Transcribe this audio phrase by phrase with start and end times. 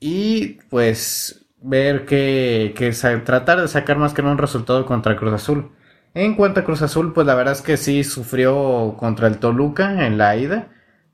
[0.00, 2.90] y pues ver que, que
[3.24, 5.70] tratar de sacar más que un resultado contra Cruz Azul.
[6.14, 10.06] En cuanto a Cruz Azul, pues la verdad es que sí sufrió contra el Toluca
[10.06, 10.68] en la ida.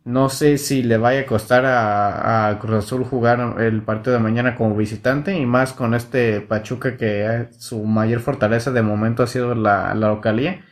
[0.04, 4.54] No sé si le vaya a costar a, Cruz Azul jugar el partido de mañana
[4.56, 9.54] como visitante y más con este Pachuca que su mayor fortaleza de momento ha sido
[9.54, 10.64] la, localía.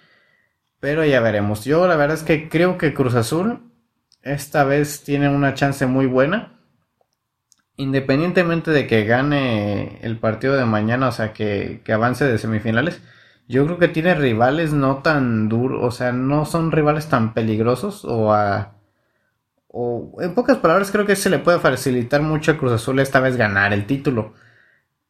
[0.80, 1.64] Pero ya veremos.
[1.64, 3.72] Yo la verdad es que creo que Cruz Azul
[4.22, 6.60] esta vez tiene una chance muy buena.
[7.76, 13.00] Independientemente de que gane el partido de mañana, o sea, que avance de semifinales
[13.48, 18.04] yo creo que tiene rivales no tan duros, o sea, no son rivales tan peligrosos
[18.04, 18.74] o a...
[19.68, 23.20] O en pocas palabras creo que se le puede facilitar mucho a Cruz Azul esta
[23.20, 24.34] vez ganar el título.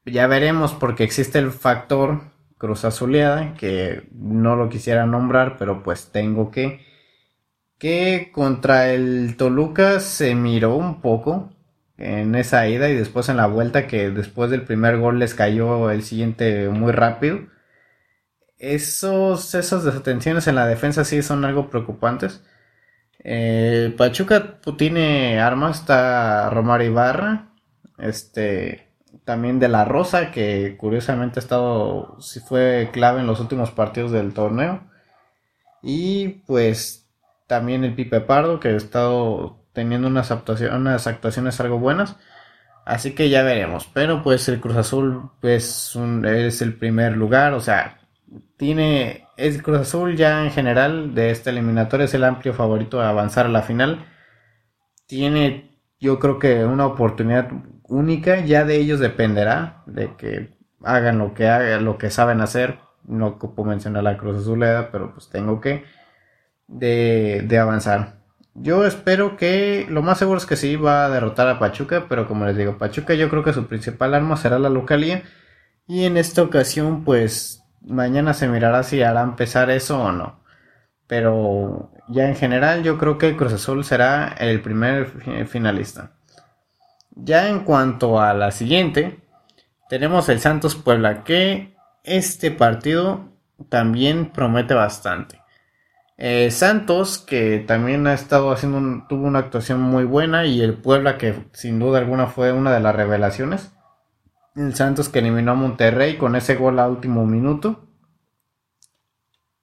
[0.05, 2.21] Ya veremos porque existe el factor
[2.59, 6.87] Cruz Azuleada, que no lo quisiera nombrar, pero pues tengo que...
[7.79, 11.51] Que contra el Toluca se miró un poco
[11.97, 15.91] en esa ida y después en la vuelta que después del primer gol les cayó
[15.91, 17.41] el siguiente muy rápido
[18.59, 22.43] esos, esas desatenciones en la defensa sí son algo preocupantes.
[23.25, 27.51] Eh, Pachuca pues, tiene armas, está Romario Ibarra,
[27.99, 28.89] este,
[29.25, 34.13] también de la Rosa, que curiosamente ha estado, sí fue clave en los últimos partidos
[34.13, 34.83] del torneo.
[35.83, 37.09] Y pues
[37.47, 42.17] también el Pipe Pardo, que ha estado teniendo unas actuaciones, algo buenas.
[42.85, 43.89] Así que ya veremos.
[43.93, 47.55] Pero pues el Cruz Azul es, un, es el primer lugar.
[47.55, 47.98] O sea,
[48.59, 53.09] tiene el Cruz Azul ya en general de esta eliminatoria es el amplio favorito a
[53.09, 54.05] avanzar a la final.
[55.07, 55.69] Tiene
[56.01, 57.51] yo creo que una oportunidad
[57.85, 62.79] única, ya de ellos dependerá de que hagan lo que hagan, lo que saben hacer.
[63.05, 65.85] No ocupo mencionar la Cruz Azuleda, pero pues tengo que
[66.67, 68.19] de, de avanzar.
[68.55, 72.27] Yo espero que lo más seguro es que sí va a derrotar a Pachuca, pero
[72.27, 75.23] como les digo, Pachuca yo creo que su principal arma será la localía
[75.87, 80.41] y en esta ocasión pues mañana se mirará si hará empezar eso o no.
[81.07, 86.13] Pero ya en general yo creo que Cruz Azul será el primer finalista.
[87.11, 89.21] Ya en cuanto a la siguiente,
[89.89, 93.33] tenemos el Santos Puebla, que este partido
[93.69, 95.41] también promete bastante.
[96.17, 101.17] Eh, Santos, que también ha estado haciendo, tuvo una actuación muy buena, y el Puebla,
[101.17, 103.73] que sin duda alguna fue una de las revelaciones.
[104.59, 107.85] El Santos que eliminó a Monterrey con ese gol a último minuto.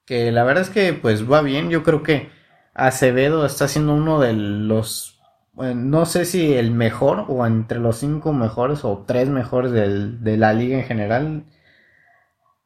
[0.06, 1.69] Que la verdad es que pues va bien.
[1.69, 2.30] Yo creo que
[2.74, 5.19] Acevedo está siendo uno de los...
[5.53, 10.53] no sé si el mejor o entre los cinco mejores o tres mejores de la
[10.53, 11.44] liga en general.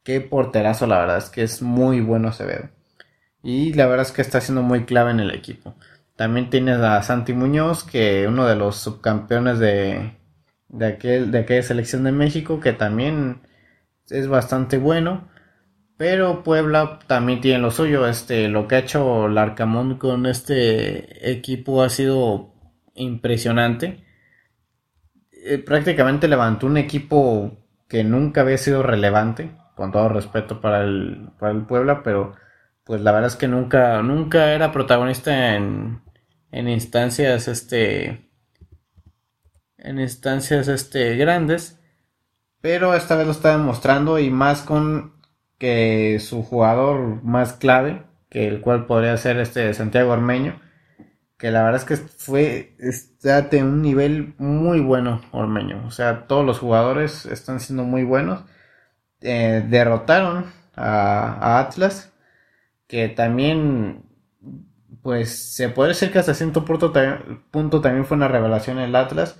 [0.04, 2.70] Qué porterazo, la verdad es que es muy bueno Acevedo.
[3.42, 5.74] Y la verdad es que está siendo muy clave en el equipo.
[6.16, 10.19] También tienes a Santi Muñoz, que uno de los subcampeones de,
[10.70, 13.42] de, aquel, de aquella selección de México que también
[14.08, 15.28] es bastante bueno.
[15.96, 18.06] Pero Puebla también tiene lo suyo.
[18.06, 22.54] Este, lo que ha hecho Larcamón con este equipo ha sido
[22.94, 24.04] impresionante.
[25.44, 27.58] Eh, prácticamente levantó un equipo
[27.88, 32.34] que nunca había sido relevante, con todo respeto para el, para el Puebla, pero
[32.84, 36.02] pues la verdad es que nunca, nunca era protagonista en,
[36.52, 38.29] en instancias, este,
[39.80, 41.78] en instancias, este, grandes,
[42.60, 45.14] pero esta vez lo está demostrando y más con
[45.58, 50.60] que su jugador más clave, que el cual podría ser este Santiago Ormeño,
[51.36, 56.26] que la verdad es que fue está de un nivel muy bueno Ormeño, o sea,
[56.26, 58.44] todos los jugadores están siendo muy buenos,
[59.20, 60.46] eh, derrotaron
[60.76, 62.12] a Atlas,
[62.86, 64.02] que también,
[65.02, 66.92] pues se puede decir que hasta cierto punto,
[67.50, 69.38] punto también fue una revelación el Atlas,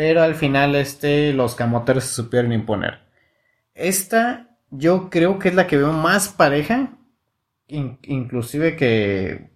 [0.00, 3.00] pero al final este, los camoteros se supieron imponer.
[3.74, 6.96] Esta yo creo que es la que veo más pareja,
[7.68, 9.50] inclusive que,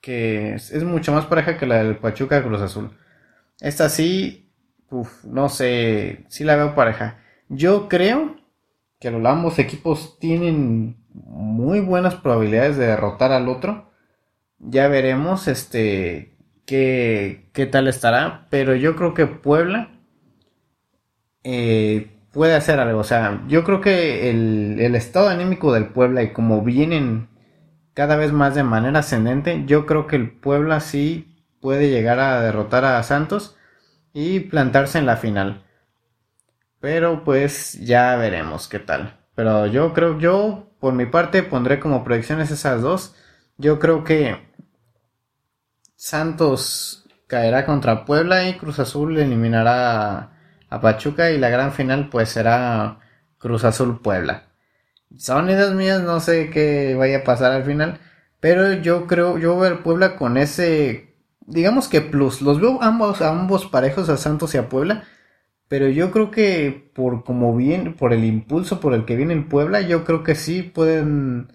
[0.00, 2.96] que es mucho más pareja que la del Pachuca Cruz Azul.
[3.60, 4.50] Esta sí,
[5.24, 7.18] no sé, sí la veo pareja.
[7.50, 8.36] Yo creo
[8.98, 13.90] que ambos equipos tienen muy buenas probabilidades de derrotar al otro.
[14.58, 16.29] Ya veremos este
[16.70, 19.90] qué, qué tal estará, pero yo creo que Puebla
[21.42, 23.00] eh, puede hacer algo.
[23.00, 27.28] O sea, yo creo que el, el estado anímico del Puebla y como vienen
[27.94, 32.40] cada vez más de manera ascendente, yo creo que el Puebla sí puede llegar a
[32.40, 33.56] derrotar a Santos
[34.12, 35.64] y plantarse en la final.
[36.80, 39.18] Pero pues ya veremos qué tal.
[39.34, 43.16] Pero yo creo, yo por mi parte pondré como predicciones esas dos.
[43.58, 44.49] Yo creo que
[46.02, 50.32] Santos caerá contra Puebla y Cruz Azul eliminará
[50.70, 53.00] a, Pachuca y la gran final pues será
[53.36, 54.44] Cruz Azul Puebla.
[55.18, 58.00] Son ideas mías, no sé qué vaya a pasar al final,
[58.40, 62.40] pero yo creo, yo veo a Puebla con ese, digamos que plus.
[62.40, 65.04] Los veo ambos, ambos parejos a Santos y a Puebla
[65.68, 69.46] pero yo creo que por como bien, por el impulso por el que viene el
[69.46, 71.52] Puebla, yo creo que sí pueden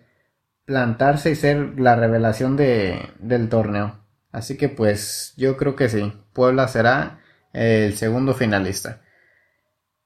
[0.66, 4.05] plantarse y ser la revelación de, del torneo.
[4.36, 7.22] Así que pues yo creo que sí, Puebla será
[7.54, 9.02] el segundo finalista.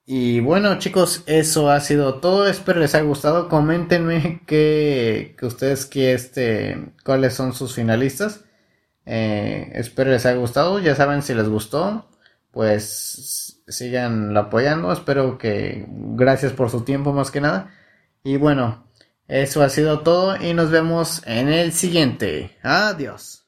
[0.05, 2.47] Y bueno chicos, eso ha sido todo.
[2.47, 3.49] Espero les haya gustado.
[3.49, 8.45] Coméntenme que, que ustedes que este, cuáles son sus finalistas.
[9.07, 10.77] Eh, espero les haya gustado.
[10.77, 12.07] Ya saben si les gustó,
[12.51, 14.91] pues sigan apoyando.
[14.91, 17.71] Espero que gracias por su tiempo más que nada.
[18.23, 18.87] Y bueno,
[19.27, 22.57] eso ha sido todo y nos vemos en el siguiente.
[22.61, 23.38] Adiós.